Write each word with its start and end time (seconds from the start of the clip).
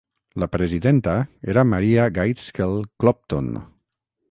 La 0.43 0.45
presidenta 0.53 1.13
era 1.53 1.65
Maria 1.75 2.07
Gaitskell 2.17 2.81
Clopton. 3.03 3.55